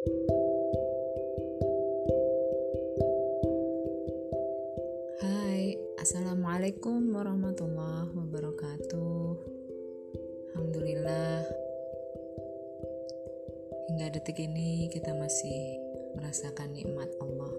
[0.00, 0.16] Hai,
[6.00, 9.36] Assalamualaikum warahmatullahi wabarakatuh.
[10.56, 11.44] Alhamdulillah
[13.92, 15.76] Hingga detik ini kita masih
[16.16, 17.52] merasakan nikmat Allah.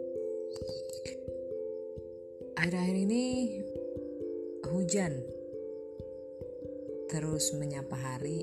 [2.58, 3.26] Akhir-akhir ini
[4.66, 5.21] hujan
[7.05, 8.42] terus menyapa hari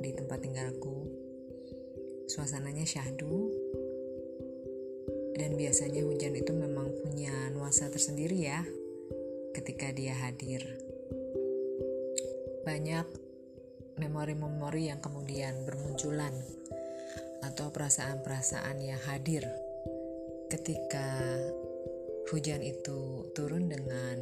[0.00, 1.23] di tempat tinggalku
[2.24, 3.52] Suasananya syahdu
[5.34, 8.62] dan biasanya hujan itu memang punya nuansa tersendiri ya
[9.52, 10.62] ketika dia hadir.
[12.64, 13.06] Banyak
[14.00, 16.32] memori-memori yang kemudian bermunculan
[17.44, 19.44] atau perasaan-perasaan yang hadir
[20.48, 21.20] ketika
[22.32, 24.16] hujan itu turun dengan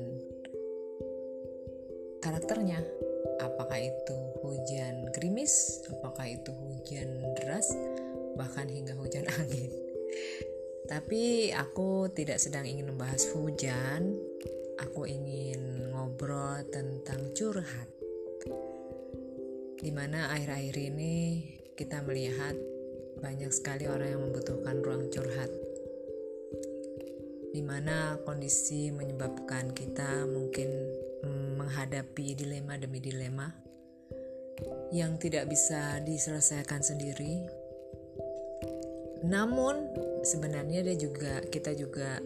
[2.18, 2.82] karakternya.
[3.42, 7.70] Apakah itu hujan gerimis, apakah itu hujan deras,
[8.34, 9.72] bahkan hingga hujan angin.
[10.86, 14.18] Tapi aku tidak sedang ingin membahas hujan.
[14.82, 17.88] Aku ingin ngobrol tentang curhat.
[19.78, 21.14] Di mana akhir-akhir ini
[21.78, 22.54] kita melihat
[23.22, 25.50] banyak sekali orang yang membutuhkan ruang curhat.
[27.52, 30.70] Di mana kondisi menyebabkan kita mungkin
[31.56, 33.48] menghadapi dilema demi dilema
[34.92, 37.46] yang tidak bisa diselesaikan sendiri.
[39.22, 39.88] Namun
[40.26, 42.18] sebenarnya dia juga kita juga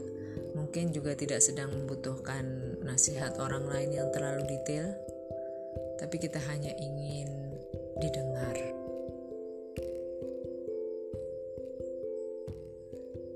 [0.57, 2.45] mungkin juga tidak sedang membutuhkan
[2.81, 4.89] nasihat orang lain yang terlalu detail
[6.01, 7.29] tapi kita hanya ingin
[8.01, 8.57] didengar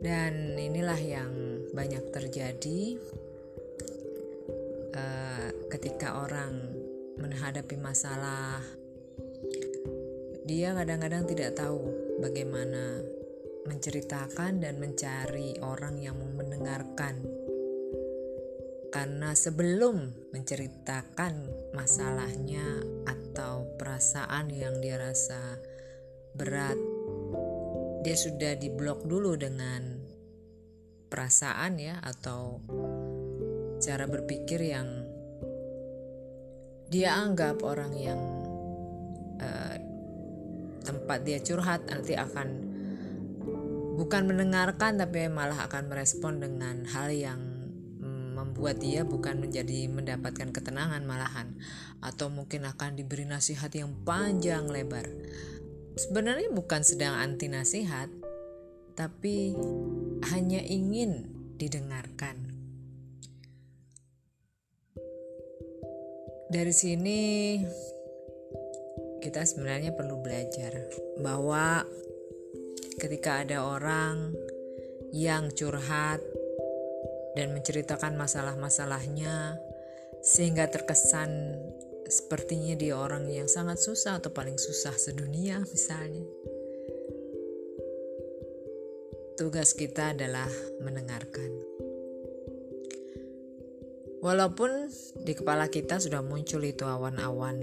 [0.00, 1.32] dan inilah yang
[1.76, 2.96] banyak terjadi
[4.94, 6.74] uh, ketika orang
[7.20, 8.62] menghadapi masalah
[10.50, 11.78] dia kadang-kadang tidak tahu
[12.18, 13.04] bagaimana
[13.70, 17.22] menceritakan dan mencari orang yang mau mendengarkan.
[18.90, 25.62] Karena sebelum menceritakan masalahnya atau perasaan yang dia rasa
[26.34, 26.74] berat,
[28.02, 30.02] dia sudah diblok dulu dengan
[31.06, 32.58] perasaan ya atau
[33.90, 34.86] cara berpikir yang
[36.86, 38.22] dia anggap orang yang
[39.42, 39.74] uh,
[40.86, 42.70] tempat dia curhat nanti akan
[43.98, 47.42] bukan mendengarkan tapi malah akan merespon dengan hal yang
[47.98, 51.58] mm, membuat dia bukan menjadi mendapatkan ketenangan malahan
[51.98, 55.10] atau mungkin akan diberi nasihat yang panjang lebar.
[55.98, 58.06] Sebenarnya bukan sedang anti nasihat,
[58.94, 59.58] tapi
[60.30, 61.26] hanya ingin
[61.58, 62.49] didengarkan.
[66.50, 67.20] Dari sini
[69.22, 70.74] kita sebenarnya perlu belajar
[71.22, 71.86] bahwa
[72.98, 74.34] ketika ada orang
[75.14, 76.18] yang curhat
[77.38, 79.62] dan menceritakan masalah-masalahnya
[80.26, 81.54] sehingga terkesan
[82.10, 86.26] sepertinya dia orang yang sangat susah atau paling susah sedunia misalnya.
[89.38, 90.50] Tugas kita adalah
[90.82, 91.59] mendengarkan.
[94.20, 94.92] Walaupun
[95.24, 97.56] di kepala kita sudah muncul itu awan-awan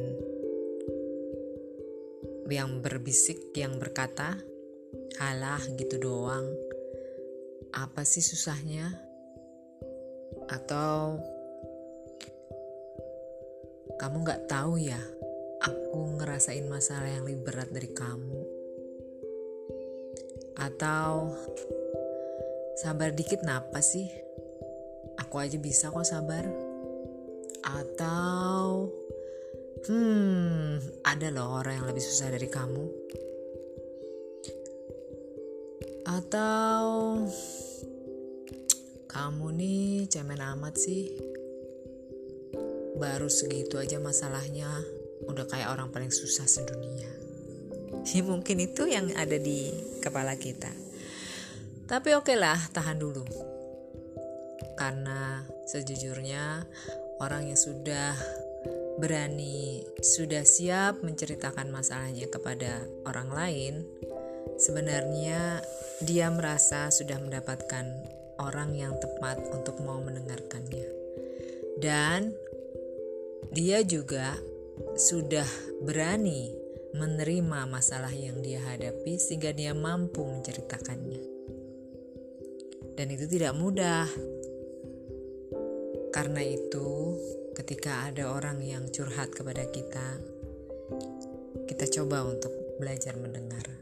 [2.49, 4.41] yang berbisik, yang berkata,
[5.21, 6.49] Alah gitu doang.
[7.77, 8.89] Apa sih susahnya?
[10.49, 11.21] Atau
[14.01, 15.01] kamu gak tahu ya,
[15.61, 18.39] aku ngerasain masalah yang lebih berat dari kamu.
[20.57, 21.37] Atau
[22.81, 24.26] sabar dikit napa sih?
[25.21, 26.45] Aku aja bisa kok sabar.
[27.65, 28.91] Atau
[29.89, 33.07] hmm, ada loh orang yang lebih susah dari kamu
[36.07, 37.19] atau
[39.11, 41.19] kamu nih cemen amat sih.
[42.97, 44.71] Baru segitu aja masalahnya
[45.27, 47.11] udah kayak orang paling susah sedunia.
[48.07, 49.67] Ya mungkin itu yang ada di
[49.99, 50.71] kepala kita.
[51.91, 53.27] Tapi oke okay lah, tahan dulu.
[54.77, 56.63] Karena sejujurnya
[57.17, 58.13] orang yang sudah
[58.97, 63.73] berani, sudah siap menceritakan masalahnya kepada orang lain,
[64.57, 65.61] sebenarnya
[66.01, 67.85] dia merasa sudah mendapatkan
[68.37, 70.87] orang yang tepat untuk mau mendengarkannya.
[71.77, 72.33] Dan
[73.53, 74.37] dia juga
[74.97, 75.45] sudah
[75.85, 76.53] berani
[76.97, 81.21] menerima masalah yang dia hadapi sehingga dia mampu menceritakannya.
[82.97, 84.09] Dan itu tidak mudah.
[86.17, 87.13] Karena itu,
[87.53, 90.17] ketika ada orang yang curhat kepada kita,
[91.69, 92.49] kita coba untuk
[92.81, 93.77] belajar mendengar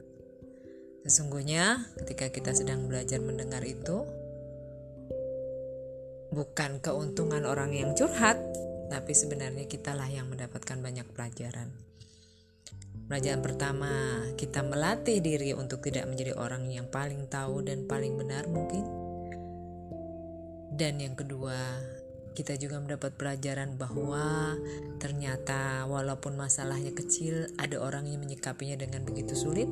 [1.06, 4.10] Sesungguhnya, ketika kita sedang belajar mendengar itu,
[6.34, 8.42] bukan keuntungan orang yang curhat,
[8.90, 11.70] tapi sebenarnya kitalah yang mendapatkan banyak pelajaran.
[13.06, 13.94] Pelajaran pertama,
[14.34, 18.82] kita melatih diri untuk tidak menjadi orang yang paling tahu dan paling benar mungkin.
[20.74, 21.54] Dan yang kedua,
[22.36, 24.60] kita juga mendapat pelajaran bahwa
[25.00, 29.72] ternyata walaupun masalahnya kecil, ada orang yang menyikapinya dengan begitu sulit.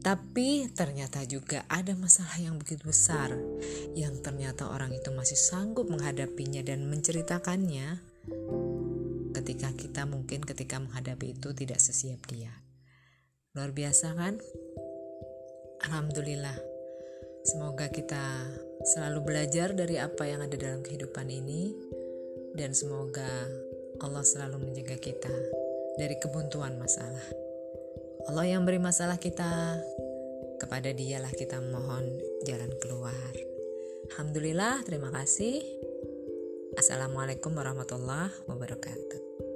[0.00, 3.36] Tapi ternyata juga ada masalah yang begitu besar
[3.92, 8.00] yang ternyata orang itu masih sanggup menghadapinya dan menceritakannya
[9.36, 12.56] ketika kita mungkin ketika menghadapi itu tidak sesiap dia.
[13.52, 14.40] Luar biasa kan?
[15.84, 16.69] Alhamdulillah.
[17.40, 18.20] Semoga kita
[18.84, 21.72] selalu belajar dari apa yang ada dalam kehidupan ini
[22.52, 23.48] dan semoga
[24.04, 25.32] Allah selalu menjaga kita
[25.96, 27.24] dari kebuntuan masalah.
[28.28, 29.80] Allah yang beri masalah kita,
[30.60, 32.04] kepada dialah kita mohon
[32.44, 33.32] jalan keluar.
[34.12, 35.64] Alhamdulillah, terima kasih.
[36.76, 39.49] Assalamualaikum warahmatullahi wabarakatuh.